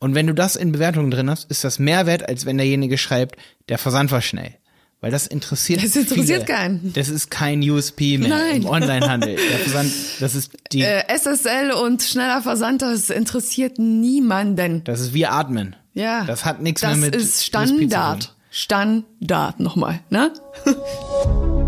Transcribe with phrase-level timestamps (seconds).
[0.00, 2.96] Und wenn du das in Bewertungen drin hast, ist das mehr wert, als wenn derjenige
[2.98, 3.36] schreibt,
[3.68, 4.54] der Versand war schnell.
[5.02, 6.56] Weil das interessiert Das interessiert viele.
[6.56, 6.92] keinen.
[6.94, 8.56] Das ist kein USP mehr Nein.
[8.62, 9.36] im Onlinehandel.
[9.36, 14.84] Der Versand, das ist die, Äh, SSL und schneller Versand, das interessiert niemanden.
[14.84, 15.76] das ist wie Atmen.
[15.94, 16.24] Ja.
[16.24, 17.66] Das hat nichts das mehr mit ist zu tun.
[17.66, 18.34] Standard.
[18.50, 20.32] Standard nochmal, ne?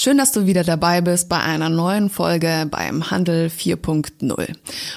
[0.00, 4.54] Schön, dass du wieder dabei bist bei einer neuen Folge beim Handel 4.0.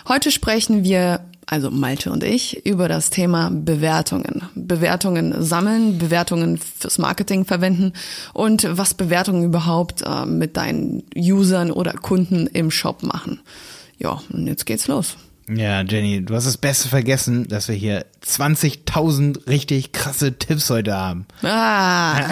[0.08, 4.44] Heute sprechen wir, also Malte und ich, über das Thema Bewertungen.
[4.54, 7.94] Bewertungen sammeln, Bewertungen fürs Marketing verwenden
[8.34, 13.40] und was Bewertungen überhaupt äh, mit deinen Usern oder Kunden im Shop machen.
[13.98, 15.18] Ja, und jetzt geht's los.
[15.50, 20.96] Ja, Jenny, du hast das Beste vergessen, dass wir hier 20.000 richtig krasse Tipps heute
[20.96, 21.26] haben.
[21.42, 22.30] Ah,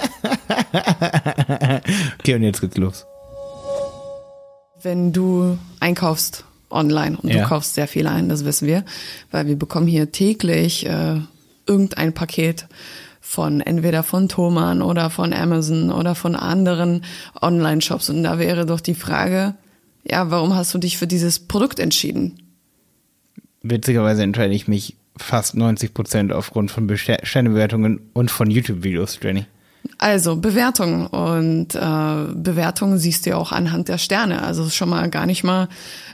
[2.18, 3.06] Okay, und jetzt geht's los.
[4.82, 7.42] wenn du einkaufst online und Ja.
[7.42, 8.84] du kaufst sehr viel ein, das wissen wir,
[9.30, 11.20] weil wir bekommen hier täglich äh,
[11.66, 12.66] irgendein Paket
[13.20, 17.04] von entweder von Thomann oder von Amazon oder von anderen
[17.40, 19.54] Online-Shops und da wäre doch die Frage,
[20.04, 22.40] ja, warum hast du dich für dieses Produkt entschieden?
[23.62, 29.46] Witzigerweise entscheide ich mich fast 90 Prozent aufgrund von Sternebewertungen und von YouTube-Videos, Jenny.
[29.98, 34.42] Also Bewertungen und äh, Bewertungen siehst du ja auch anhand der Sterne.
[34.42, 35.68] Also schon mal gar nicht mal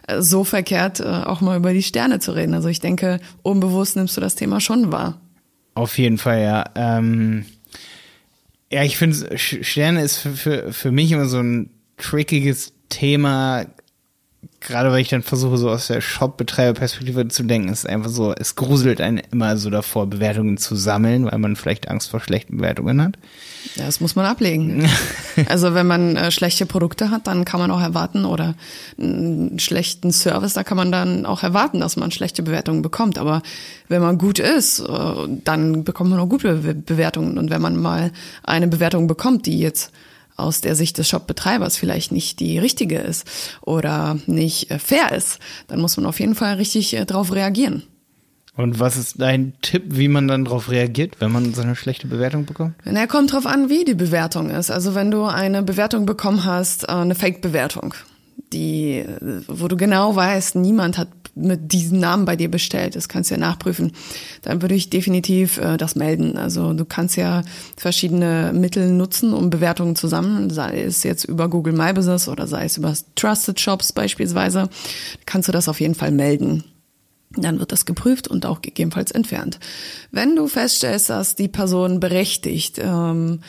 [0.07, 2.55] äh, so verkehrt, äh, auch mal über die Sterne zu reden.
[2.55, 5.21] Also ich denke, unbewusst nimmst du das Thema schon wahr.
[5.75, 6.65] Auf jeden Fall, ja.
[6.75, 7.47] Ähm,
[8.71, 13.67] ja, ich finde, Sterne ist für, für, für mich immer so ein trickiges Thema,
[14.61, 18.57] gerade weil ich dann versuche, so aus der Shop-Betreiber-Perspektive zu denken, ist einfach so, es
[18.57, 23.03] gruselt einen immer so davor, Bewertungen zu sammeln, weil man vielleicht Angst vor schlechten Bewertungen
[23.03, 23.17] hat.
[23.77, 24.89] Ja, das muss man ablegen.
[25.49, 28.55] also wenn man äh, schlechte Produkte hat, dann kann man auch erwarten oder
[28.99, 33.19] einen schlechten Service, da kann man dann auch erwarten, dass man schlechte Bewertungen bekommt.
[33.19, 33.43] Aber
[33.89, 35.13] wenn man gut ist, äh,
[35.45, 37.39] dann bekommt man auch gute Be Bewertungen.
[37.39, 38.13] Und wenn man mal
[38.43, 39.93] eine Bewertung bekommt, die jetzt
[40.39, 43.27] aus der Sicht des Shop-Betreibers vielleicht nicht die richtige ist
[43.61, 47.83] oder nicht äh, fair ist, dann muss man auf jeden Fall richtig äh, drauf reagieren.
[48.57, 52.09] Und was ist dein Tipp, wie man dann darauf reagiert, wenn man so eine schlechte
[52.09, 52.75] Bewertung bekommt?
[52.85, 54.71] Na, kommt drauf an, wie die Bewertung ist.
[54.73, 57.95] Also wenn du eine Bewertung bekommen hast, äh, eine Fake-Bewertung,
[58.53, 59.05] die,
[59.47, 63.35] wo du genau weißt, niemand hat mit diesem Namen bei dir bestellt, das kannst du
[63.35, 63.93] ja nachprüfen,
[64.43, 66.37] dann würde ich definitiv äh, das melden.
[66.37, 67.43] Also du kannst ja
[67.77, 72.47] verschiedene Mittel nutzen, um Bewertungen zu sammeln, sei es jetzt über Google My Business oder
[72.47, 74.69] sei es über Trusted Shops beispielsweise,
[75.27, 76.65] kannst du das auf jeden Fall melden.
[77.37, 79.59] Dann wird das geprüft und auch gegebenenfalls entfernt.
[80.11, 83.41] Wenn du feststellst, dass die Person berechtigt, ähm,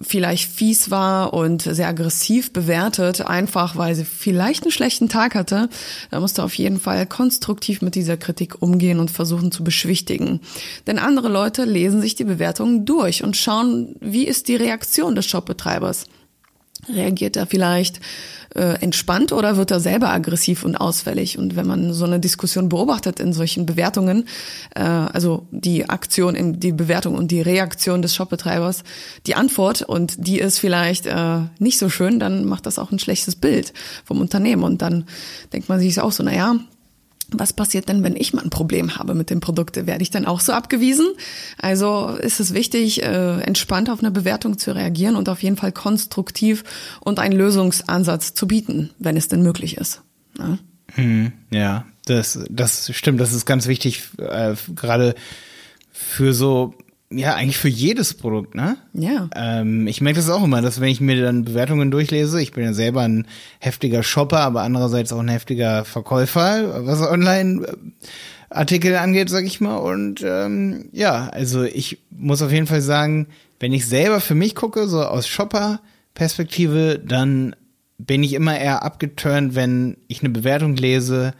[0.00, 5.68] vielleicht fies war und sehr aggressiv bewertet, einfach weil sie vielleicht einen schlechten Tag hatte,
[6.10, 10.40] dann musst du auf jeden Fall konstruktiv mit dieser Kritik umgehen und versuchen zu beschwichtigen.
[10.86, 15.26] Denn andere Leute lesen sich die Bewertungen durch und schauen, wie ist die Reaktion des
[15.26, 16.06] Shopbetreibers.
[16.94, 18.00] Reagiert er vielleicht
[18.54, 21.38] äh, entspannt oder wird er selber aggressiv und ausfällig?
[21.38, 24.26] Und wenn man so eine Diskussion beobachtet in solchen Bewertungen,
[24.74, 28.82] äh, also die Aktion, in die Bewertung und die Reaktion des Shopbetreibers,
[29.26, 32.98] die Antwort und die ist vielleicht äh, nicht so schön, dann macht das auch ein
[32.98, 33.72] schlechtes Bild
[34.04, 34.64] vom Unternehmen.
[34.64, 35.06] Und dann
[35.52, 36.56] denkt man sich auch so, na ja,
[37.32, 39.86] was passiert denn, wenn ich mal ein Problem habe mit dem Produkt?
[39.86, 41.06] Werde ich dann auch so abgewiesen?
[41.58, 45.72] Also ist es wichtig, äh, entspannt auf eine Bewertung zu reagieren und auf jeden Fall
[45.72, 46.64] konstruktiv
[47.00, 50.02] und einen Lösungsansatz zu bieten, wenn es denn möglich ist.
[50.38, 50.58] Ja?
[50.94, 55.14] Hm, ja, das, das stimmt, das ist ganz wichtig, äh, gerade
[55.92, 56.74] für so,
[57.12, 58.76] ja, eigentlich für jedes Produkt, ne?
[58.92, 59.28] Ja.
[59.34, 62.64] Ähm, ich merke das auch immer, dass wenn ich mir dann Bewertungen durchlese, ich bin
[62.64, 63.26] ja selber ein
[63.58, 69.78] heftiger Shopper, aber andererseits auch ein heftiger Verkäufer, was Online-Artikel angeht, sag ich mal.
[69.78, 73.26] Und ähm, ja, also ich muss auf jeden Fall sagen,
[73.58, 77.56] wenn ich selber für mich gucke, so aus Shopper-Perspektive, dann
[77.98, 81.34] bin ich immer eher abgeturnt, wenn ich eine Bewertung lese,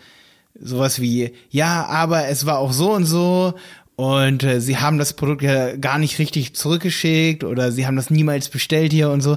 [0.61, 3.55] sowas wie, ja, aber es war auch so und so
[4.01, 8.09] und äh, sie haben das Produkt ja gar nicht richtig zurückgeschickt oder sie haben das
[8.09, 9.37] niemals bestellt hier und so.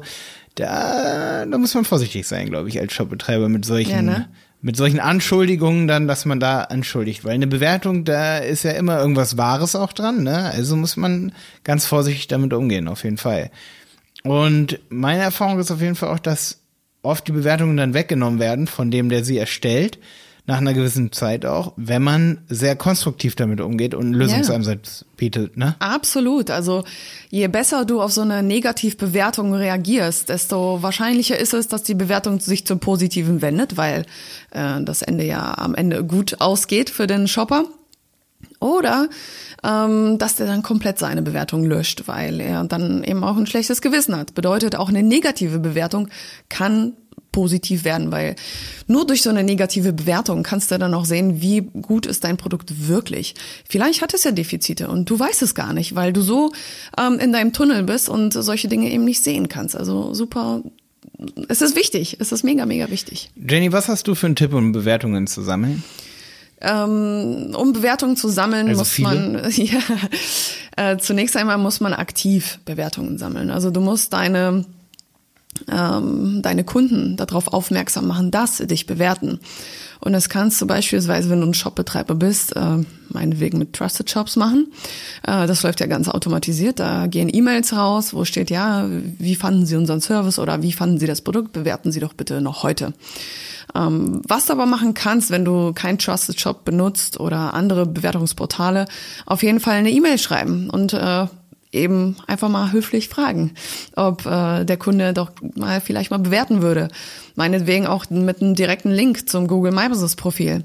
[0.55, 4.29] Da, da muss man vorsichtig sein, glaube ich, als Shopbetreiber mit solchen, Ja, ne?
[4.61, 7.25] mit solchen Anschuldigungen dann, dass man da anschuldigt.
[7.25, 10.45] Weil eine Bewertung, da ist ja immer irgendwas Wahres auch dran, ne?
[10.51, 11.33] Also muss man
[11.65, 13.51] ganz vorsichtig damit umgehen, auf jeden Fall.
[14.23, 16.61] Und meine Erfahrung ist auf jeden Fall auch, dass
[17.01, 19.99] oft die Bewertungen dann weggenommen werden von dem, der sie erstellt.
[20.45, 25.07] Nach einer gewissen Zeit auch, wenn man sehr konstruktiv damit umgeht und Lösungsansatz ja.
[25.15, 25.75] bietet, ne?
[25.79, 26.49] Absolut.
[26.49, 26.83] Also
[27.29, 32.41] je besser du auf so eine Negativbewertung reagierst, desto wahrscheinlicher ist es, dass die Bewertung
[32.41, 34.05] sich zum Positiven wendet, weil
[34.51, 37.65] äh, das Ende ja am Ende gut ausgeht für den Shopper.
[38.59, 39.09] Oder
[39.63, 43.81] ähm, dass der dann komplett seine Bewertung löscht, weil er dann eben auch ein schlechtes
[43.81, 44.35] Gewissen hat.
[44.35, 46.09] Bedeutet, auch eine negative Bewertung
[46.49, 46.93] kann
[47.33, 48.37] positiv werden, weil
[48.87, 52.37] nur durch so eine negative Bewertung kannst du dann auch sehen, wie gut ist dein
[52.37, 53.35] Produkt wirklich.
[53.67, 56.53] Vielleicht hat es ja Defizite und du weißt es gar nicht, weil du so
[56.97, 59.75] ähm, in deinem Tunnel bist und solche Dinge eben nicht sehen kannst.
[59.75, 60.63] Also super.
[61.49, 62.17] Es ist wichtig.
[62.19, 63.31] Es ist mega, mega wichtig.
[63.35, 65.83] Jenny, was hast du für einen Tipp, um Bewertungen zu sammeln?
[66.61, 69.07] Ähm, um Bewertungen zu sammeln, also muss viele?
[69.09, 69.81] man ja,
[70.77, 73.49] äh, zunächst einmal muss man aktiv Bewertungen sammeln.
[73.49, 74.63] Also du musst deine
[75.71, 79.39] ähm, deine Kunden darauf aufmerksam machen, dass sie dich bewerten.
[79.99, 82.79] Und das kannst du beispielsweise, wenn du ein Shopbetreiber bist, äh,
[83.09, 84.67] meinetwegen mit Trusted Shops machen.
[85.25, 86.79] Äh, das läuft ja ganz automatisiert.
[86.79, 90.99] Da gehen E-Mails raus, wo steht, ja, wie fanden Sie unseren Service oder wie fanden
[90.99, 91.53] Sie das Produkt?
[91.53, 92.93] Bewerten Sie doch bitte noch heute.
[93.75, 98.85] Ähm, was du aber machen kannst, wenn du kein Trusted Shop benutzt oder andere Bewertungsportale,
[99.25, 101.27] auf jeden Fall eine E-Mail schreiben und äh,
[101.73, 103.51] eben einfach mal höflich fragen,
[103.95, 106.89] ob äh, der Kunde doch mal vielleicht mal bewerten würde.
[107.35, 110.63] Meinetwegen auch mit einem direkten Link zum Google My Business Profil.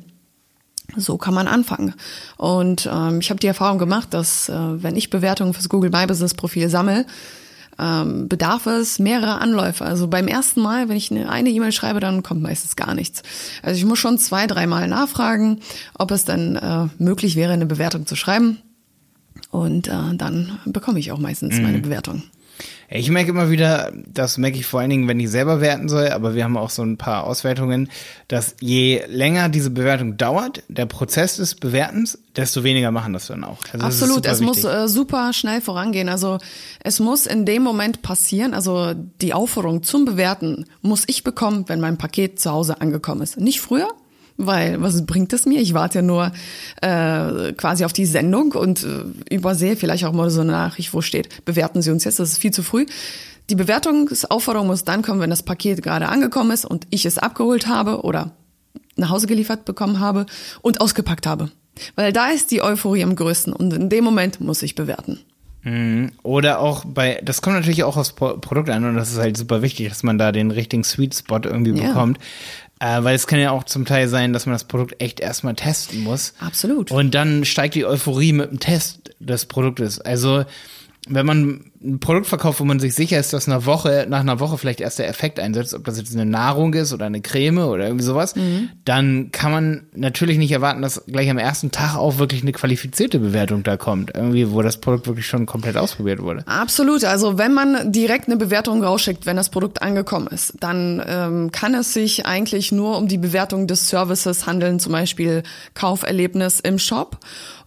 [0.97, 1.95] So kann man anfangen.
[2.37, 6.07] Und ähm, ich habe die Erfahrung gemacht, dass äh, wenn ich Bewertungen fürs Google My
[6.07, 7.05] Business Profil sammle,
[7.79, 9.85] ähm, bedarf es mehrere Anläufe.
[9.85, 13.23] Also beim ersten Mal, wenn ich eine E-Mail schreibe, dann kommt meistens gar nichts.
[13.63, 15.61] Also ich muss schon zwei, dreimal nachfragen,
[15.97, 18.59] ob es dann äh, möglich wäre, eine Bewertung zu schreiben.
[19.51, 21.63] Und äh, dann bekomme ich auch meistens mhm.
[21.63, 22.23] meine Bewertung.
[22.91, 26.09] Ich merke immer wieder, das merke ich vor allen Dingen, wenn ich selber werten soll,
[26.09, 27.91] aber wir haben auch so ein paar Auswertungen,
[28.29, 33.45] dass je länger diese Bewertung dauert, der Prozess des Bewertens, desto weniger machen das dann
[33.45, 33.59] auch.
[33.73, 34.65] Also Absolut, es wichtig.
[34.65, 36.09] muss äh, super schnell vorangehen.
[36.09, 36.39] Also
[36.81, 41.81] es muss in dem Moment passieren, also die Aufforderung zum Bewerten muss ich bekommen, wenn
[41.81, 43.39] mein Paket zu Hause angekommen ist.
[43.39, 43.89] Nicht früher,
[44.39, 45.61] weil was bringt es mir?
[45.61, 46.33] Ich warte ja nur
[46.81, 51.03] äh, quasi auf die Sendung und äh, übersehe vielleicht auch mal so eine Nachricht, wo
[51.03, 52.87] steht, bewerten Sie uns jetzt, das ist viel zu früh.
[53.51, 57.67] Die Bewertungsaufforderung muss dann kommen, wenn das Paket gerade angekommen ist und ich es abgeholt
[57.67, 58.31] habe oder
[58.97, 60.27] nach Hause geliefert bekommen habe
[60.61, 61.51] und ausgepackt habe.
[61.95, 65.21] Weil da ist die Euphorie am größten und in dem Moment muss ich bewerten.
[65.63, 66.13] Mhm.
[66.23, 69.63] Oder auch bei, das kommt natürlich auch aufs Produkt an und das ist halt super
[69.63, 71.89] wichtig, dass man da den richtigen Sweet Spot irgendwie ja.
[71.89, 72.19] bekommt.
[72.81, 75.55] Äh, weil es kann ja auch zum Teil sein, dass man das Produkt echt erstmal
[75.55, 76.35] testen muss.
[76.39, 76.91] Absolut.
[76.91, 80.01] Und dann steigt die Euphorie mit dem Test des Produktes.
[80.01, 80.45] Also
[81.09, 84.41] wenn man ein Produkt verkauft, wo man sich sicher ist, dass eine Woche, nach einer
[84.41, 87.59] Woche vielleicht erst der Effekt einsetzt, ob das jetzt eine Nahrung ist oder eine Creme
[87.59, 88.71] oder irgendwie sowas, mhm.
[88.85, 93.21] dann kann man natürlich nicht erwarten, dass gleich am ersten Tag auch wirklich eine qualifizierte
[93.21, 94.13] Bewertung da kommt.
[94.15, 96.47] Irgendwie, wo das Produkt wirklich schon komplett ausprobiert wurde.
[96.47, 97.05] Absolut.
[97.05, 101.75] Also wenn man direkt eine Bewertung rausschickt, wenn das Produkt angekommen ist, dann ähm, kann
[101.75, 105.43] es sich eigentlich nur um die Bewertung des Services handeln, zum Beispiel
[105.75, 107.19] Kauferlebnis im Shop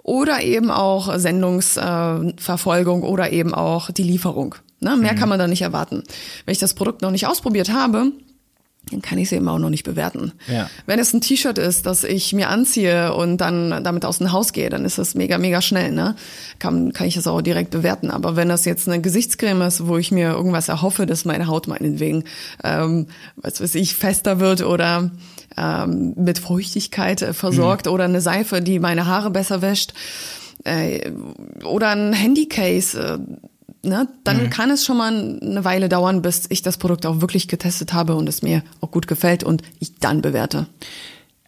[0.04, 4.56] oder eben auch Sendungsverfolgung oder eben auch die Lieferung.
[4.80, 4.98] Ne?
[4.98, 5.18] Mehr mhm.
[5.18, 6.04] kann man da nicht erwarten.
[6.46, 8.12] Wenn ich das Produkt noch nicht ausprobiert habe,
[8.90, 10.34] dann kann ich sie eben auch noch nicht bewerten.
[10.48, 10.70] Ja.
[10.88, 14.54] Wenn es ein T-Shirt ist, das ich mir anziehe und dann damit aus dem Haus
[14.54, 16.16] gehe, dann ist das mega, mega schnell, ne?
[16.58, 18.10] Kann, kann ich es auch direkt bewerten.
[18.10, 21.68] Aber wenn das jetzt eine Gesichtscreme ist, wo ich mir irgendwas erhoffe, dass meine Haut
[21.68, 22.24] meinetwegen,
[22.64, 23.06] ähm,
[23.36, 25.12] was weiß ich, fester wird oder
[25.58, 27.92] ähm, mit Feuchtigkeit äh, versorgt mhm.
[27.92, 29.94] oder eine Seife, die meine Haare besser wäscht
[30.64, 31.12] äh,
[31.64, 33.20] oder ein Handycase,
[33.84, 34.50] äh, ne, dann mhm.
[34.50, 38.16] kann es schon mal eine Weile dauern, bis ich das Produkt auch wirklich getestet habe
[38.16, 40.68] und es mir auch gut gefällt und ich dann bewerte.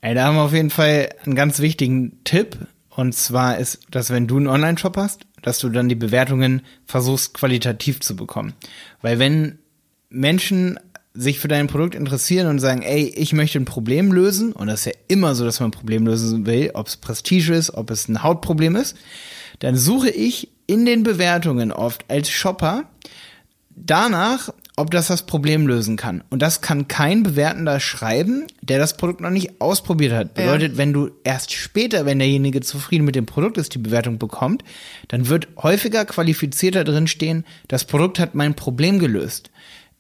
[0.02, 2.58] Ey, da haben wir auf jeden Fall einen ganz wichtigen Tipp.
[2.90, 7.34] Und zwar ist, dass wenn du einen Online-Shop hast, dass du dann die Bewertungen versuchst,
[7.34, 8.54] qualitativ zu bekommen.
[9.02, 9.60] Weil wenn
[10.10, 10.80] Menschen
[11.14, 14.82] sich für dein Produkt interessieren und sagen, ey, ich möchte ein Problem lösen, und das
[14.82, 17.92] ist ja immer so, dass man ein Problem lösen will, ob es Prestige ist, ob
[17.92, 18.98] es ein Hautproblem ist,
[19.60, 22.86] dann suche ich in den Bewertungen oft als Shopper
[23.76, 26.24] danach, ob das das Problem lösen kann.
[26.32, 30.34] Und das kann kein Bewertender schreiben, der das Produkt noch nicht ausprobiert hat.
[30.34, 30.78] Bedeutet, ja.
[30.80, 34.64] wenn du erst später, wenn derjenige zufrieden mit dem Produkt ist, die Bewertung bekommt,
[35.10, 39.52] dann wird häufiger qualifizierter drin stehen, das Produkt hat mein Problem gelöst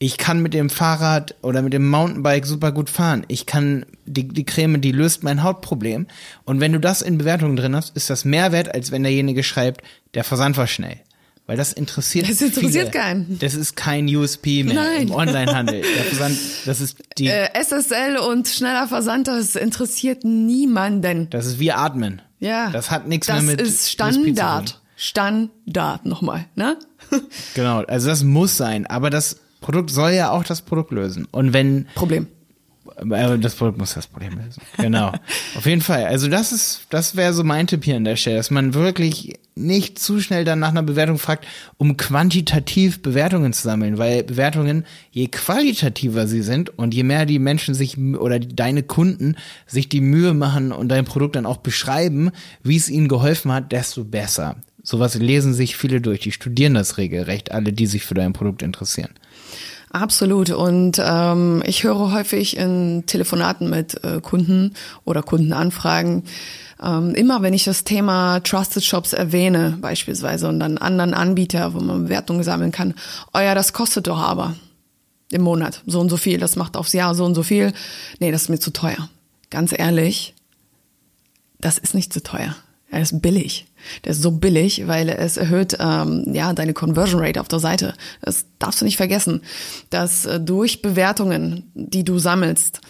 [0.06, 3.24] ich kann mit dem Fahrrad oder mit dem Mountainbike super gut fahren.
[3.30, 6.08] Ich kann die, die Creme, die löst mein Hautproblem.
[6.44, 9.44] Und wenn du das in Bewertungen drin hast, ist das mehr wert, als wenn derjenige
[9.44, 9.82] schreibt,
[10.14, 10.98] der Versand war schnell.
[11.46, 13.02] Weil das interessiert Das interessiert viele.
[13.04, 13.40] keinen.
[13.40, 15.04] Das ist kein USP mehr Nein.
[15.08, 15.82] im Onlinehandel.
[15.82, 21.30] Der Versand, das ist die, Äh, SSL und schneller Versand, das interessiert niemanden.
[21.30, 22.22] das ist wie Atmen.
[22.40, 22.70] Ja.
[22.72, 24.12] Das hat nichts das mehr mit ist zu tun.
[24.14, 24.82] Standard.
[24.96, 26.78] Standard nochmal, ne?
[27.56, 28.86] Genau, also das muss sein.
[28.88, 31.28] Aber das Produkt soll ja auch das Produkt lösen.
[31.32, 32.28] Und wenn Problem.
[33.10, 34.62] äh, das Produkt muss das Problem lösen.
[34.78, 35.12] Genau.
[35.56, 36.06] Auf jeden Fall.
[36.06, 39.40] Also das ist, das wäre so mein Tipp hier an der Stelle, dass man wirklich
[39.56, 44.86] nicht zu schnell dann nach einer Bewertung fragt, um quantitativ Bewertungen zu sammeln, weil Bewertungen,
[45.12, 49.36] je qualitativer sie sind und je mehr die Menschen sich oder deine Kunden
[49.68, 52.32] sich die Mühe machen und dein Produkt dann auch beschreiben,
[52.64, 54.58] wie es ihnen geholfen hat, desto besser.
[54.86, 58.62] Sowas lesen sich viele durch, die studieren das regelrecht, alle, die sich für dein Produkt
[58.62, 59.12] interessieren.
[59.94, 60.50] Absolut.
[60.50, 64.74] Und ähm, ich höre häufig in Telefonaten mit äh, Kunden
[65.06, 66.24] oder Kundenanfragen,
[66.82, 71.80] ähm, immer wenn ich das Thema Trusted Shops erwähne, beispielsweise, und dann anderen Anbieter, wo
[71.80, 72.96] man Bewertungen sammeln kann,
[73.36, 74.56] oh ja, das kostet doch aber
[75.32, 77.72] im Monat so und so viel, das macht aufs Jahr so und so viel.
[78.20, 79.10] Nee, das ist mir zu teuer.
[79.52, 80.34] Ganz ehrlich,
[81.60, 82.56] das ist nicht zu teuer.
[82.90, 83.68] Er ist billig.
[84.04, 87.94] Der ist so billig, weil es erhöht ähm, ja deine Conversion Rate auf der Seite.
[88.22, 89.42] Das darfst du nicht vergessen,
[89.90, 92.82] dass äh, durch Bewertungen, die du sammelst,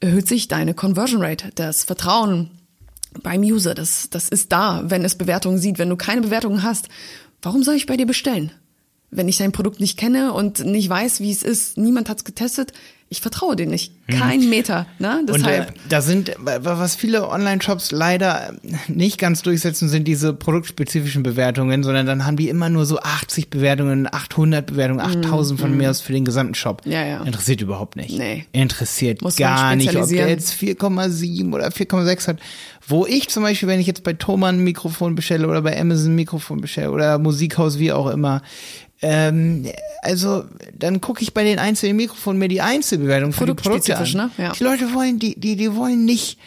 [0.00, 1.50] erhöht sich deine Conversion Rate.
[1.54, 2.50] Das Vertrauen
[3.22, 5.78] beim User, das, das ist da, wenn es Bewertungen sieht.
[5.78, 6.88] Wenn du keine Bewertungen hast,
[7.42, 8.50] warum soll ich bei dir bestellen?
[9.10, 12.24] Wenn ich dein Produkt nicht kenne und nicht weiß, wie es ist, niemand hat es
[12.24, 12.72] getestet,
[13.14, 13.92] ich vertraue dir nicht.
[14.08, 14.86] Kein Meter.
[14.98, 15.20] Ne?
[15.20, 15.70] Und Deshalb.
[15.70, 18.54] äh, da sind, was viele Online-Shops leider
[18.88, 23.50] nicht ganz durchsetzen, sind diese produktspezifischen Bewertungen, sondern dann haben die immer nur so 80
[23.50, 26.82] Bewertungen, 800 Bewertungen, 8000 von mir aus für den gesamten Shop.
[26.84, 27.22] Ja, ja.
[27.22, 28.18] Interessiert überhaupt nicht.
[28.18, 28.46] Nee.
[28.50, 32.38] Interessiert Muss gar nicht, ob der jetzt 4,7 oder 4,6 hat.
[32.86, 36.12] Wo ich zum Beispiel, wenn ich jetzt bei Thomann ein Mikrofon bestelle oder bei Amazon
[36.12, 38.42] ein Mikrofon bestelle oder Musikhaus, wie auch immer,
[39.02, 39.66] ähm,
[40.02, 40.44] also
[40.78, 44.30] dann gucke ich bei den einzelnen Mikrofonen mir die Einzelbewertung für die Produkte ne?
[44.38, 44.52] Ja.
[44.52, 46.38] Die Leute wollen, die, die, die wollen nicht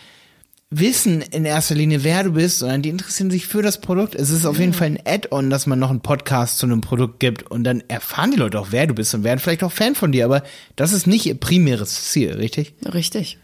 [0.69, 4.15] wissen in erster Linie, wer du bist, sondern die interessieren sich für das Produkt.
[4.15, 7.21] Es ist auf jeden Fall ein Add-on, dass man noch einen Podcast zu einem Produkt
[7.21, 9.95] gibt und dann erfahren die Leute auch, wer du bist und werden vielleicht auch Fan
[9.95, 10.43] von dir, aber
[10.75, 12.73] das ist nicht ihr primäres Ziel, richtig?
[12.93, 13.37] Richtig.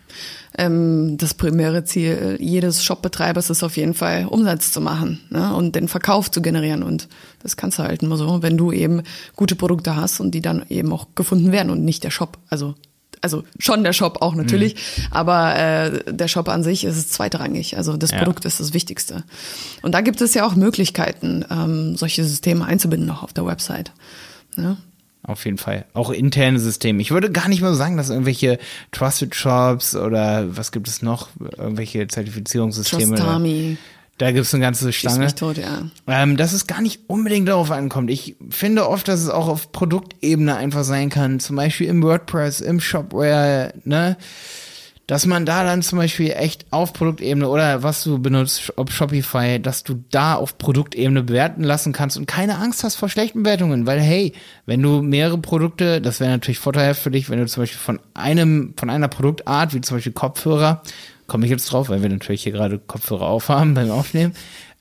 [0.58, 5.56] Ähm, das primäre Ziel jedes Shopbetreibers ist auf jeden Fall, Umsatz zu machen ne?
[5.56, 6.84] und den Verkauf zu generieren.
[6.84, 7.08] Und
[7.42, 9.02] das kannst du halt nur so, wenn du eben
[9.36, 12.38] gute Produkte hast und die dann eben auch gefunden werden und nicht der Shop.
[12.50, 12.76] Also
[13.24, 14.76] also schon der Shop auch natürlich,
[15.10, 17.78] aber äh, der Shop an sich ist zweitrangig.
[17.78, 18.18] Also das Ja.
[18.20, 19.24] Produkt ist das Wichtigste.
[19.82, 23.92] Und da gibt es ja auch Möglichkeiten, ähm, solche Systeme einzubinden auch auf der Website.
[24.56, 24.78] Ne?
[25.26, 25.86] Auf jeden Fall.
[25.94, 27.02] Auch interne Systeme.
[27.02, 28.60] Ich würde gar nicht mal sagen, dass irgendwelche
[28.92, 31.30] Trusted Shops oder was gibt es noch?
[31.58, 33.14] Irgendwelche Zertifizierungssysteme.
[33.14, 33.78] oder- Trustami,
[34.18, 35.26] Da gibt es eine ganze Stange.
[35.26, 35.88] mich tot, ja.
[36.08, 38.12] Ähm, dass es gar nicht unbedingt darauf ankommt.
[38.12, 41.40] Ich finde oft, dass es auch auf Produktebene einfach sein kann.
[41.40, 44.18] Zum Beispiel im WordPress, im Shopware, ne?
[45.08, 49.60] Dass man da dann zum Beispiel echt auf Produktebene oder was du benutzt, ob Shopify,
[49.60, 53.86] dass du da auf Produktebene bewerten lassen kannst und keine Angst hast vor schlechten Bewertungen,
[53.86, 54.32] weil hey,
[54.66, 58.00] wenn du mehrere Produkte, das wäre natürlich vorteilhaft für dich, wenn du zum Beispiel von
[58.14, 60.84] einem, von einer Produktart, wie zum Beispiel Kopfhörer,
[61.28, 64.34] komme ich jetzt drauf, weil wir natürlich hier gerade Kopfhörer aufhaben beim Aufnehmen,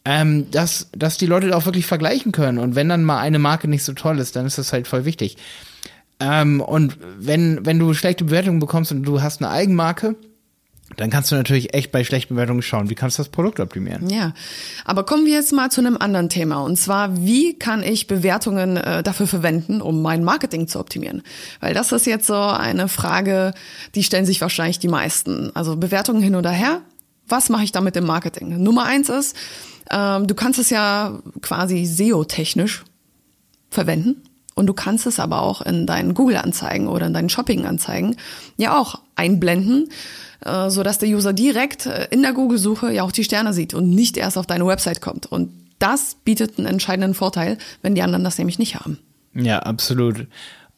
[0.05, 2.59] ähm, dass, dass die Leute auch wirklich vergleichen können.
[2.59, 5.05] Und wenn dann mal eine Marke nicht so toll ist, dann ist das halt voll
[5.05, 5.37] wichtig.
[6.21, 10.17] Ähm, und wenn, wenn du schlechte Bewertungen bekommst und du hast eine Eigenmarke,
[10.97, 14.09] dann kannst du natürlich echt bei schlechten Bewertungen schauen, wie kannst du das Produkt optimieren.
[14.11, 14.33] Ja,
[14.85, 16.63] aber kommen wir jetzt mal zu einem anderen Thema.
[16.63, 21.23] Und zwar, wie kann ich Bewertungen äh, dafür verwenden, um mein Marketing zu optimieren?
[21.61, 23.53] Weil das ist jetzt so eine Frage,
[23.95, 25.51] die stellen sich wahrscheinlich die meisten.
[25.55, 26.83] Also Bewertungen hin oder her.
[27.29, 28.63] Was mache ich damit im Marketing?
[28.63, 29.37] Nummer eins ist,
[29.91, 32.85] ähm, du kannst es ja quasi SEO-technisch
[33.71, 34.23] verwenden.
[34.55, 38.17] Und du kannst es aber auch in deinen Google-Anzeigen oder in deinen Shopping-Anzeigen
[38.57, 39.89] ja auch einblenden,
[40.45, 43.75] äh, so dass der User direkt äh, in der Google-Suche ja auch die Sterne sieht
[43.75, 45.27] und nicht erst auf deine Website kommt.
[45.27, 48.99] Und das bietet einen entscheidenden Vorteil, wenn die anderen das nämlich nicht haben.
[49.35, 50.27] Ja, absolut.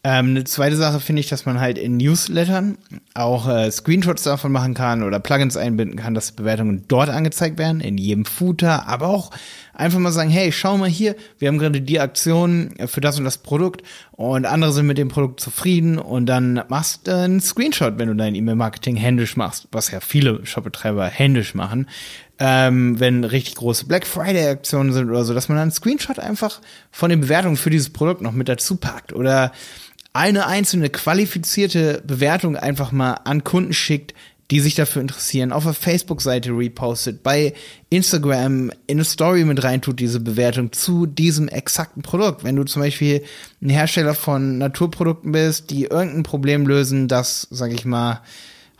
[0.06, 2.76] Ähm, eine zweite Sache finde ich, dass man halt in Newslettern
[3.14, 7.80] auch äh, Screenshots davon machen kann oder Plugins einbinden kann, dass Bewertungen dort angezeigt werden,
[7.80, 9.30] in jedem Footer, aber auch
[9.72, 13.24] einfach mal sagen, hey, schau mal hier, wir haben gerade die Aktion für das und
[13.24, 13.82] das Produkt
[14.12, 18.14] und andere sind mit dem Produkt zufrieden und dann machst du einen Screenshot, wenn du
[18.14, 21.88] dein E-Mail-Marketing händisch machst, was ja viele Shopbetreiber händisch machen,
[22.38, 26.60] ähm, wenn richtig große Black Friday-Aktionen sind oder so, dass man dann einen Screenshot einfach
[26.90, 29.50] von den Bewertungen für dieses Produkt noch mit dazu packt oder
[30.14, 34.14] eine einzelne qualifizierte Bewertung einfach mal an Kunden schickt,
[34.50, 37.54] die sich dafür interessieren, auf der Facebook-Seite repostet, bei
[37.90, 42.44] Instagram in eine Story mit reintut, diese Bewertung zu diesem exakten Produkt.
[42.44, 43.24] Wenn du zum Beispiel
[43.60, 48.20] ein Hersteller von Naturprodukten bist, die irgendein Problem lösen, das, sag ich mal,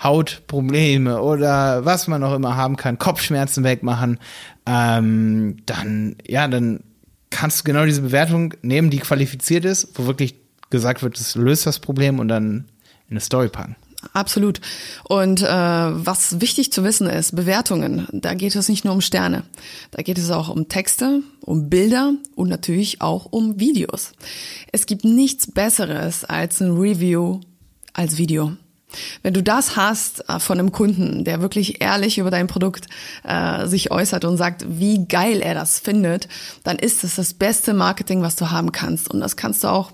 [0.00, 4.20] Hautprobleme oder was man auch immer haben kann, Kopfschmerzen wegmachen,
[4.66, 6.84] ähm, dann, ja, dann
[7.30, 10.43] kannst du genau diese Bewertung nehmen, die qualifiziert ist, wo wirklich
[10.74, 12.66] gesagt wird, das löst das Problem und dann
[13.08, 13.76] in eine Story packen.
[14.12, 14.60] Absolut.
[15.04, 19.44] Und äh, was wichtig zu wissen ist, Bewertungen, da geht es nicht nur um Sterne,
[19.92, 24.12] da geht es auch um Texte, um Bilder und natürlich auch um Videos.
[24.72, 27.40] Es gibt nichts Besseres als ein Review
[27.94, 28.52] als Video.
[29.22, 32.86] Wenn du das hast äh, von einem Kunden, der wirklich ehrlich über dein Produkt
[33.24, 36.28] äh, sich äußert und sagt, wie geil er das findet,
[36.62, 39.10] dann ist es das beste Marketing, was du haben kannst.
[39.10, 39.92] Und das kannst du auch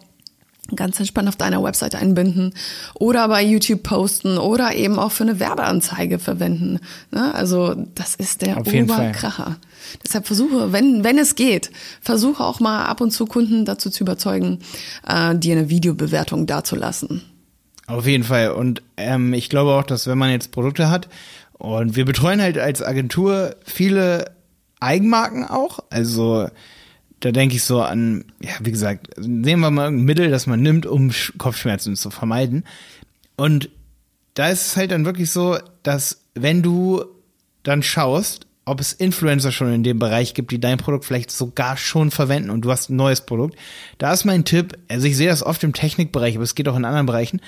[0.76, 2.54] ganz entspannt auf deiner Webseite einbinden
[2.94, 6.80] oder bei YouTube posten oder eben auch für eine Werbeanzeige verwenden.
[7.10, 7.34] Ne?
[7.34, 9.56] Also das ist der Oberkracher.
[10.04, 14.04] Deshalb versuche, wenn, wenn es geht, versuche auch mal ab und zu Kunden dazu zu
[14.04, 14.60] überzeugen,
[15.06, 17.22] äh, dir eine Videobewertung dazulassen.
[17.86, 18.52] Auf jeden Fall.
[18.52, 21.08] Und ähm, ich glaube auch, dass wenn man jetzt Produkte hat
[21.54, 24.32] und wir betreuen halt als Agentur viele
[24.78, 26.48] Eigenmarken auch, also
[27.20, 30.60] da denke ich so an, ja, wie gesagt, nehmen wir mal ein Mittel, das man
[30.60, 32.64] nimmt, um Kopfschmerzen zu vermeiden.
[33.36, 33.68] Und
[34.34, 37.04] da ist es halt dann wirklich so, dass wenn du
[37.62, 41.76] dann schaust, ob es Influencer schon in dem Bereich gibt, die dein Produkt vielleicht sogar
[41.76, 43.58] schon verwenden und du hast ein neues Produkt.
[43.98, 46.76] Da ist mein Tipp, also ich sehe das oft im Technikbereich, aber es geht auch
[46.76, 47.40] in anderen Bereichen.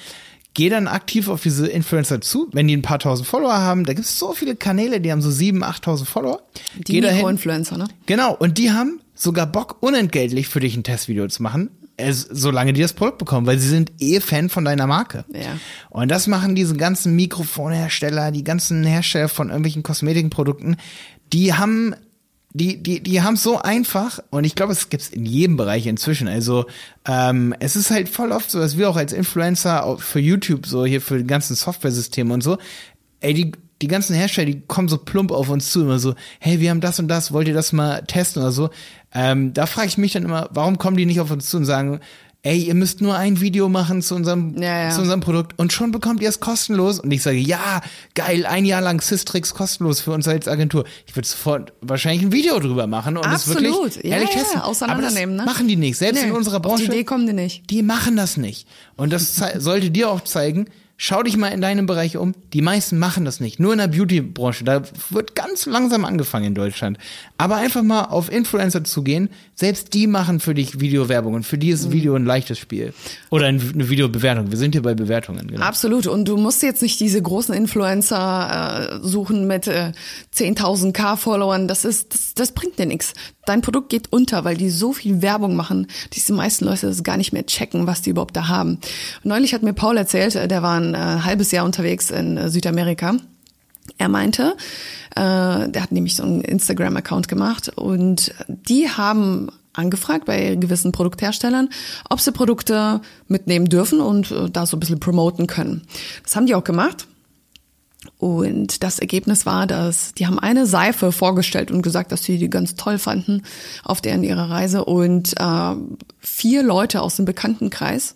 [0.55, 3.85] Geh dann aktiv auf diese Influencer zu, wenn die ein paar tausend Follower haben.
[3.85, 6.43] Da gibt es so viele Kanäle, die haben so sieben, achttausend Follower.
[6.87, 7.89] Die Mikroinfluencer, ne?
[8.05, 12.73] Genau, und die haben sogar Bock, unentgeltlich für dich ein Testvideo zu machen, es, solange
[12.73, 15.25] die das Produkt bekommen, weil sie sind eh Fan von deiner Marke.
[15.33, 15.59] Ja.
[15.91, 20.77] Und das machen diese ganzen Mikrofonhersteller, die ganzen Hersteller von irgendwelchen Kosmetikprodukten,
[21.33, 21.95] die haben
[22.55, 26.29] die, die, die haben so einfach und ich glaube, es gibt's in jedem Bereich inzwischen.
[26.29, 26.67] Also
[27.07, 30.85] ähm, es ist halt voll oft so, dass wir auch als Influencer für YouTube, so
[30.85, 32.59] hier für die ganzen Software-Systeme und so,
[33.21, 36.61] ey, die, die ganzen Hersteller, die kommen so plump auf uns zu, immer so, hey,
[36.61, 38.71] wir haben das und das, wollt ihr das mal testen oder so?
[39.13, 41.65] Ähm, da frage ich mich dann immer, warum kommen die nicht auf uns zu und
[41.65, 42.01] sagen,
[42.45, 44.91] ey, ihr müsst nur ein Video machen zu unserem, ja, ja.
[44.91, 46.99] zu unserem Produkt und schon bekommt ihr es kostenlos.
[46.99, 47.81] Und ich sage, ja,
[48.15, 50.85] geil, ein Jahr lang Systrix kostenlos für uns als Agentur.
[51.07, 54.61] Ich würde sofort wahrscheinlich ein Video drüber machen und es wirklich ja, ehrlich ja, testen.
[54.61, 55.45] auseinandernehmen, ne?
[55.45, 55.97] machen die nicht.
[55.97, 56.85] Selbst Nee, in unserer Branche.
[56.85, 57.71] die Idee kommen die nicht.
[57.71, 58.67] Die machen das nicht.
[58.97, 60.67] Und das sollte dir auch zeigen,
[61.05, 62.33] schau dich mal in deinem Bereich um.
[62.53, 63.59] Die meisten machen das nicht.
[63.59, 64.63] Nur in der Beauty-Branche.
[64.63, 66.97] Da wird ganz langsam angefangen in Deutschland.
[67.39, 69.29] Aber einfach mal auf Influencer zu gehen.
[69.57, 71.43] Selbst die machen für dich Videowerbungen.
[71.43, 71.93] Für die ist Mhm.
[71.93, 72.95] Video ein leichtes Spiel.
[73.31, 74.53] Oder ein- eine Videobewertung.
[74.53, 75.49] Wir sind hier bei Bewertungen.
[75.49, 75.65] Genau.
[75.65, 76.07] Absolut.
[76.07, 79.91] Und du musst jetzt nicht diese großen Influencer äh, suchen mit äh,
[80.33, 81.67] 10.000 K-Followern.
[81.67, 83.13] Das ist, das, das bringt dir nichts.
[83.45, 87.03] Dein Produkt geht unter, weil die so viel Werbung machen, dass die meisten Leute das
[87.03, 88.79] gar nicht mehr checken, was die überhaupt da haben.
[89.25, 92.49] Neulich hat mir Paul erzählt, äh, der war ein äh, halbes Jahr unterwegs in äh,
[92.49, 93.17] Südamerika.
[93.99, 94.57] Er meinte,
[95.17, 101.69] äh, der hat nämlich so einen Instagram-Account gemacht und die haben angefragt bei gewissen Produktherstellern,
[102.09, 105.83] ob sie Produkte mitnehmen dürfen und da so ein bisschen promoten können.
[106.23, 107.09] Das haben die auch gemacht.
[108.23, 112.49] Und das Ergebnis war, dass die haben eine Seife vorgestellt und gesagt, dass sie die
[112.49, 113.43] ganz toll fanden
[113.83, 114.85] auf deren ihrer Reise.
[114.85, 115.75] Und äh,
[116.21, 118.15] vier Leute aus dem Bekanntenkreis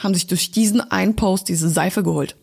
[0.00, 2.34] haben sich durch diesen einen Post diese Seife geholt.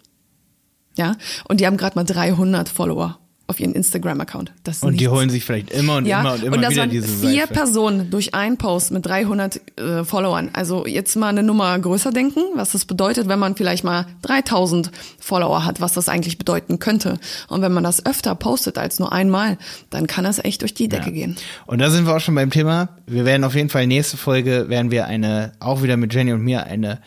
[0.96, 1.18] Ja,
[1.50, 4.54] und die haben gerade mal 300 Follower auf ihren Instagram-Account.
[4.82, 5.12] Und die nichts.
[5.12, 7.42] holen sich vielleicht immer und ja, immer und immer und das wieder waren diese vier
[7.42, 7.54] Seife.
[7.54, 10.50] Personen durch einen Post mit 300 äh, Followern.
[10.54, 14.92] Also jetzt mal eine Nummer größer denken, was das bedeutet, wenn man vielleicht mal 3000
[15.20, 17.20] Follower hat, was das eigentlich bedeuten könnte.
[17.50, 19.58] Und wenn man das öfter postet als nur einmal,
[19.90, 21.12] dann kann das echt durch die Decke Ja.
[21.12, 21.36] gehen.
[21.66, 22.90] Und da sind wir auch schon beim Thema.
[23.08, 26.42] Wir werden auf jeden Fall nächste Folge werden wir eine, auch wieder mit Jenny und
[26.42, 27.02] mir eine,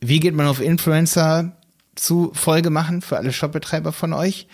[0.00, 1.52] wie geht man auf Influencer
[1.94, 4.46] zu Folge machen für alle Shopbetreiber von euch.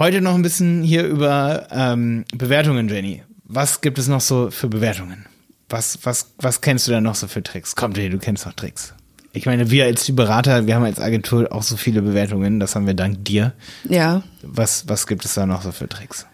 [0.00, 3.22] Heute noch ein bisschen hier über ähm, Bewertungen, Jenny.
[3.44, 5.26] Was gibt es noch so für Bewertungen?
[5.68, 7.76] Was, was, was kennst du da noch so für Tricks?
[7.76, 8.94] Komm, Jenny, du kennst noch Tricks.
[9.34, 12.74] Ich meine, wir als die Berater, wir haben als Agentur auch so viele Bewertungen, das
[12.74, 13.52] haben wir dank dir.
[13.90, 14.22] Ja.
[14.42, 16.26] Was, was gibt es da noch so für Tricks?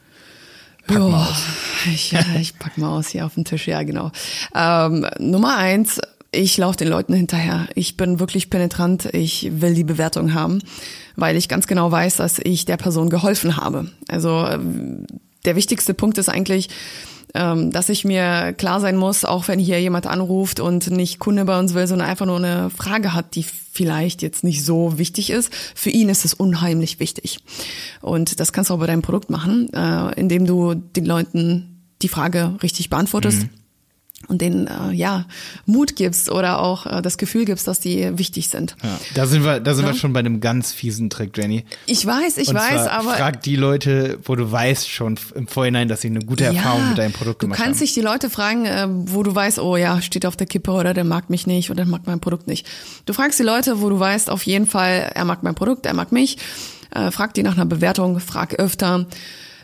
[0.86, 1.42] Pack mal Ja, aus.
[1.86, 4.12] Ich, ja, ich pack mal aus hier auf den Tisch, ja, genau.
[4.54, 6.00] Ähm, Nummer eins,
[6.36, 7.68] ich laufe den Leuten hinterher.
[7.74, 9.08] Ich bin wirklich penetrant.
[9.12, 10.60] Ich will die Bewertung haben,
[11.16, 13.90] weil ich ganz genau weiß, dass ich der Person geholfen habe.
[14.08, 15.06] Also ähm,
[15.44, 16.68] der wichtigste Punkt ist eigentlich,
[17.34, 21.44] ähm, dass ich mir klar sein muss, auch wenn hier jemand anruft und nicht Kunde
[21.44, 25.30] bei uns will, sondern einfach nur eine Frage hat, die vielleicht jetzt nicht so wichtig
[25.30, 25.52] ist.
[25.74, 27.38] Für ihn ist es unheimlich wichtig.
[28.02, 32.08] Und das kannst du auch bei deinem Produkt machen, äh, indem du den Leuten die
[32.08, 33.44] Frage richtig beantwortest.
[33.44, 33.50] Mhm
[34.28, 35.26] und denen äh, ja
[35.64, 38.76] Mut gibst oder auch äh, das Gefühl gibst, dass die wichtig sind.
[38.82, 39.92] Ja, da sind wir, da sind ja.
[39.92, 41.64] wir schon bei einem ganz fiesen Trick, Jenny.
[41.86, 45.88] Ich weiß, ich Und weiß, aber frag die Leute, wo du weißt schon im Vorhinein,
[45.88, 47.64] dass sie eine gute Erfahrung ja, mit deinem Produkt gemacht haben.
[47.64, 50.46] Du kannst dich die Leute fragen, äh, wo du weißt, oh ja, steht auf der
[50.46, 52.66] Kippe oder der mag mich nicht oder der mag mein Produkt nicht.
[53.06, 55.94] Du fragst die Leute, wo du weißt, auf jeden Fall, er mag mein Produkt, er
[55.94, 56.38] mag mich.
[56.94, 59.06] Äh, frag die nach einer Bewertung, frag öfter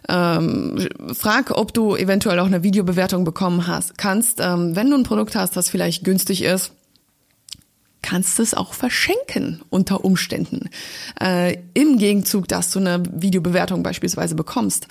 [0.09, 4.41] ähm, frag, ob du eventuell auch eine Videobewertung bekommen hast, kannst.
[4.41, 6.73] Ähm, wenn du ein Produkt hast, das vielleicht günstig ist,
[8.03, 10.69] kannst es auch verschenken unter Umständen.
[11.21, 14.89] Äh, Im Gegenzug, dass du eine Videobewertung beispielsweise bekommst.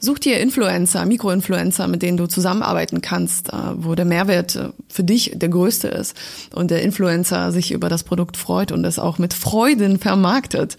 [0.00, 5.04] Such dir Influencer, Mikroinfluencer, mit denen du zusammenarbeiten kannst, äh, wo der Mehrwert äh, für
[5.04, 6.16] dich der größte ist
[6.54, 10.76] und der Influencer sich über das Produkt freut und es auch mit Freuden vermarktet.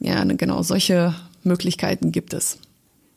[0.00, 2.58] Ja, genau, solche Möglichkeiten gibt es.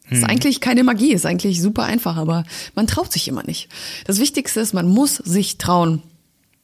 [0.09, 0.29] Ist hm.
[0.29, 2.43] eigentlich keine Magie, ist eigentlich super einfach, aber
[2.75, 3.69] man traut sich immer nicht.
[4.05, 6.01] Das Wichtigste ist, man muss sich trauen.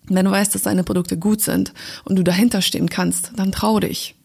[0.07, 3.79] Wenn du weißt, dass deine Produkte gut sind und du dahinter stehen kannst, dann trau
[3.79, 4.15] dich.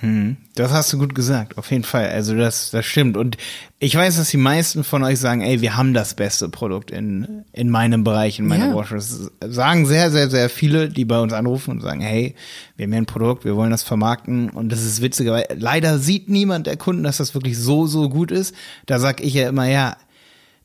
[0.00, 2.08] Hm, das hast du gut gesagt, auf jeden Fall.
[2.10, 3.16] Also das, das stimmt.
[3.16, 3.36] Und
[3.80, 7.44] ich weiß, dass die meisten von euch sagen, ey, wir haben das beste Produkt in,
[7.52, 8.72] in meinem Bereich, in meiner ja.
[8.72, 8.94] Branche.
[8.94, 12.36] Das sagen sehr, sehr, sehr viele, die bei uns anrufen und sagen, hey,
[12.76, 14.50] wir haben hier ein Produkt, wir wollen das vermarkten.
[14.50, 18.08] Und das ist witziger, weil leider sieht niemand der Kunden, dass das wirklich so, so
[18.08, 18.54] gut ist.
[18.86, 19.96] Da sag ich ja immer, ja,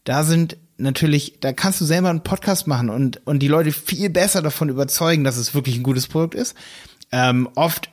[0.04, 4.12] da sind natürlich, da kannst du selber einen Podcast machen und, und die Leute viel
[4.12, 6.56] besser davon überzeugen, dass es wirklich ein gutes Produkt ist.
[7.12, 7.90] Ähm, oft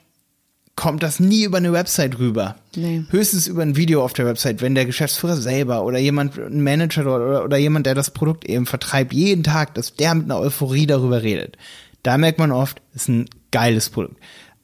[0.76, 2.56] kommt das nie über eine Website rüber.
[2.74, 3.04] Nee.
[3.10, 7.02] Höchstens über ein Video auf der Website, wenn der Geschäftsführer selber oder jemand, ein Manager
[7.02, 10.86] oder, oder jemand, der das Produkt eben vertreibt, jeden Tag, dass der mit einer Euphorie
[10.86, 11.58] darüber redet.
[12.02, 14.16] Da merkt man oft, ist ein geiles Produkt.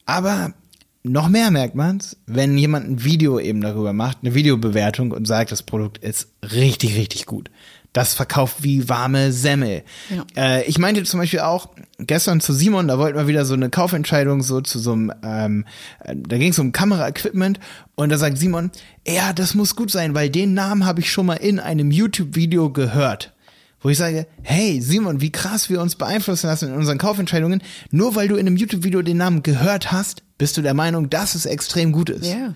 [0.06, 0.54] Aber
[1.02, 5.52] noch mehr merkt man's, wenn jemand ein Video eben darüber macht, eine Videobewertung und sagt,
[5.52, 7.50] das Produkt ist richtig, richtig gut
[7.96, 9.82] das verkauft wie warme Semmel.
[10.10, 10.26] Ja.
[10.36, 13.70] Äh, ich meinte zum Beispiel auch gestern zu Simon, da wollten wir wieder so eine
[13.70, 15.64] Kaufentscheidung so zu so einem, ähm,
[16.04, 17.58] äh, da ging es um Kameraequipment
[17.94, 18.70] und da sagt Simon,
[19.06, 22.70] ja, das muss gut sein, weil den Namen habe ich schon mal in einem YouTube-Video
[22.70, 23.32] gehört.
[23.80, 27.62] Wo ich sage, hey Simon, wie krass wir uns beeinflussen lassen in unseren Kaufentscheidungen.
[27.90, 31.34] Nur weil du in einem YouTube-Video den Namen gehört hast, bist du der Meinung, dass
[31.34, 32.26] es extrem gut ist.
[32.26, 32.54] Ja.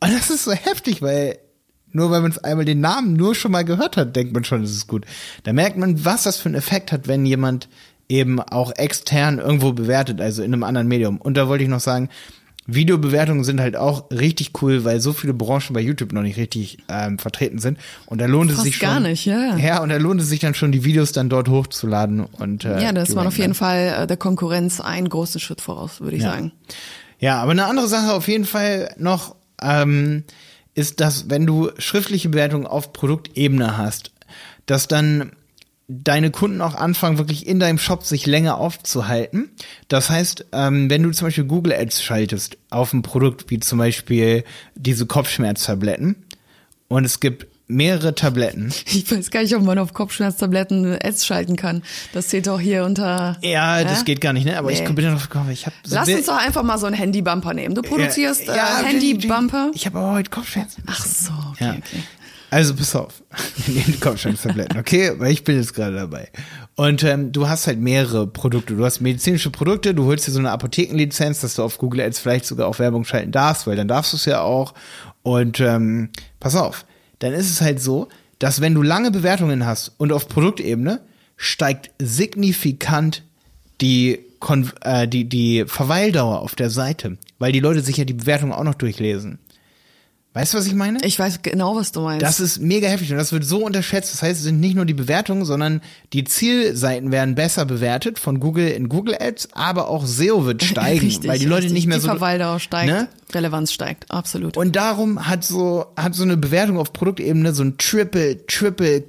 [0.00, 1.38] Und das ist so heftig, weil
[1.92, 4.62] nur weil man es einmal den Namen nur schon mal gehört hat, denkt man schon,
[4.62, 5.04] es ist gut.
[5.44, 7.68] Da merkt man, was das für einen Effekt hat, wenn jemand
[8.08, 11.18] eben auch extern irgendwo bewertet, also in einem anderen Medium.
[11.18, 12.08] Und da wollte ich noch sagen,
[12.70, 16.78] Videobewertungen sind halt auch richtig cool, weil so viele Branchen bei YouTube noch nicht richtig
[16.88, 17.78] ähm, vertreten sind.
[18.04, 18.88] Und da lohnt Fast es sich schon.
[18.88, 19.56] gar nicht, ja.
[19.56, 22.82] Ja, und da lohnt es sich dann schon, die Videos dann dort hochzuladen und äh,
[22.82, 26.22] Ja, das war auf jeden Fall äh, der Konkurrenz einen großen Schritt voraus, würde ich
[26.22, 26.32] ja.
[26.32, 26.52] sagen.
[27.18, 30.24] Ja, aber eine andere Sache auf jeden Fall noch, ähm,
[30.78, 34.12] ist, dass wenn du schriftliche Bewertungen auf Produktebene hast,
[34.66, 35.32] dass dann
[35.88, 39.50] deine Kunden auch anfangen, wirklich in deinem Shop sich länger aufzuhalten.
[39.88, 43.78] Das heißt, ähm, wenn du zum Beispiel Google Ads schaltest auf ein Produkt, wie zum
[43.78, 44.44] Beispiel
[44.76, 46.16] diese Kopfschmerztabletten,
[46.88, 48.72] und es gibt mehrere Tabletten.
[48.86, 51.82] Ich weiß gar nicht, ob man auf Kopfschmerztabletten Ads schalten kann.
[52.12, 53.36] Das zählt doch hier unter.
[53.42, 54.58] Ja, das geht gar nicht, ne?
[54.58, 54.82] Aber nee.
[54.82, 55.50] ich bin ja drauf gekommen.
[55.50, 57.74] Ich hab so Lass uns doch einfach mal so einen Handy-Bumper nehmen.
[57.74, 59.70] Du produzierst ja, ja, äh, Handy-Bumper.
[59.74, 60.82] Ich habe aber heute Kopfschmerzen.
[60.86, 61.70] Ach so, okay, ja.
[61.72, 62.02] okay.
[62.50, 63.22] Also pass auf,
[63.66, 65.12] wir nehmen die Kopfschmerztabletten, okay?
[65.18, 66.30] Weil ich bin jetzt gerade dabei.
[66.76, 68.74] Und ähm, du hast halt mehrere Produkte.
[68.74, 72.20] Du hast medizinische Produkte, du holst dir so eine Apothekenlizenz, dass du auf Google Ads
[72.20, 74.72] vielleicht sogar auf Werbung schalten darfst, weil dann darfst du es ja auch.
[75.22, 76.08] Und ähm,
[76.40, 76.86] pass auf,
[77.18, 81.00] dann ist es halt so, dass wenn du lange Bewertungen hast und auf Produktebene,
[81.36, 83.22] steigt signifikant
[83.80, 84.18] die,
[84.82, 88.64] äh, die, die Verweildauer auf der Seite, weil die Leute sich ja die Bewertung auch
[88.64, 89.38] noch durchlesen.
[90.34, 90.98] Weißt du, was ich meine?
[91.02, 92.22] Ich weiß genau, was du meinst.
[92.22, 94.12] Das ist mega heftig und das wird so unterschätzt.
[94.12, 95.80] Das heißt, es sind nicht nur die Bewertungen, sondern
[96.12, 101.00] die Zielseiten werden besser bewertet von Google in Google Ads, aber auch SEO wird steigen,
[101.06, 101.72] richtig, weil die Leute richtig.
[101.74, 103.08] nicht mehr die so Verweildauer steigt, ne?
[103.32, 104.56] Relevanz steigt, absolut.
[104.56, 109.04] Und darum hat so hat so eine Bewertung auf Produktebene so ein Triple Triple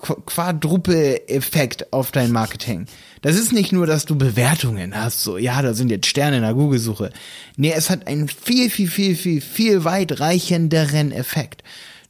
[0.00, 2.86] Quadruple-Effekt auf dein Marketing.
[3.22, 6.42] Das ist nicht nur, dass du Bewertungen hast, so, ja, da sind jetzt Sterne in
[6.42, 7.12] der Google-Suche.
[7.56, 11.62] Nee, es hat einen viel, viel, viel, viel, viel weit reichenderen Effekt.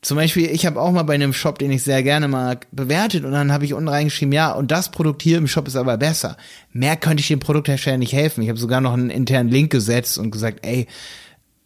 [0.02, 3.24] Zum Beispiel, ich habe auch mal bei einem Shop, den ich sehr gerne mag, bewertet
[3.24, 5.96] und dann habe ich unten reingeschrieben, ja, und das Produkt hier im Shop ist aber
[5.96, 6.36] besser.
[6.72, 8.42] Mehr könnte ich dem Produkthersteller nicht helfen.
[8.42, 10.86] Ich habe sogar noch einen internen Link gesetzt und gesagt, ey,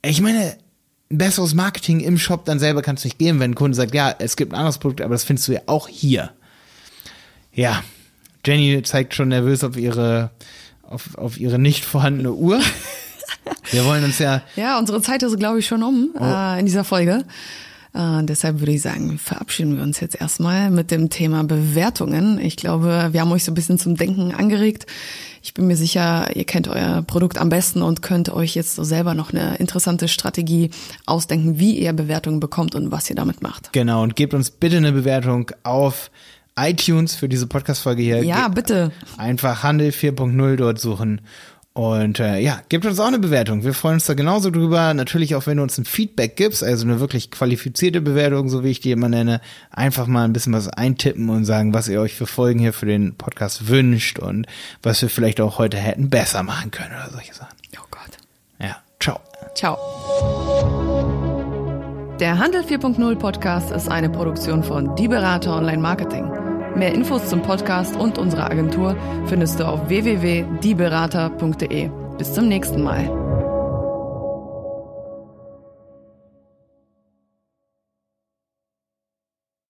[0.03, 0.55] ich meine, ein
[1.11, 4.15] besseres Marketing im Shop dann selber kannst du nicht geben, wenn ein Kunde sagt, ja,
[4.19, 6.31] es gibt ein anderes Produkt, aber das findest du ja auch hier.
[7.53, 7.83] Ja,
[8.47, 10.31] Jenny zeigt schon nervös auf ihre,
[10.83, 12.61] auf, auf ihre nicht vorhandene Uhr.
[13.71, 14.43] Wir wollen uns ja.
[14.57, 16.25] Ja, unsere Zeit ist, glaube ich, schon um Oh.
[16.25, 17.25] äh, in dieser Folge.
[17.93, 22.39] Äh, deshalb würde ich sagen, verabschieden wir uns jetzt erstmal mit dem Thema Bewertungen.
[22.39, 24.87] Ich glaube, wir haben euch so ein bisschen zum Denken angeregt.
[25.43, 28.85] Ich bin mir sicher, ihr kennt euer Produkt am besten und könnt euch jetzt so
[28.85, 30.71] selber noch eine interessante Strategie
[31.07, 33.73] ausdenken, wie ihr Bewertungen bekommt und was ihr damit macht.
[33.73, 36.11] Genau, und gebt uns bitte eine Bewertung auf
[36.59, 38.23] iTunes für diese Podcast-Folge hier.
[38.23, 38.93] Ja, Ge- bitte.
[39.17, 41.23] Einfach Handel 4.0 dort suchen.
[41.73, 43.63] Und äh, ja, gebt uns auch eine Bewertung.
[43.63, 44.93] Wir freuen uns da genauso drüber.
[44.93, 48.71] Natürlich auch, wenn du uns ein Feedback gibst, also eine wirklich qualifizierte Bewertung, so wie
[48.71, 49.41] ich die immer nenne.
[49.71, 52.87] Einfach mal ein bisschen was eintippen und sagen, was ihr euch für Folgen hier für
[52.87, 54.47] den Podcast wünscht und
[54.83, 57.57] was wir vielleicht auch heute hätten besser machen können oder solche Sachen.
[57.77, 58.19] Oh Gott.
[58.59, 59.21] Ja, ciao.
[59.55, 59.79] Ciao.
[62.19, 66.40] Der Handel 4.0 Podcast ist eine Produktion von Die Berater Online Marketing.
[66.77, 71.91] Mehr Infos zum Podcast und unserer Agentur findest du auf www.dieberater.de.
[72.19, 73.30] Bis zum nächsten Mal.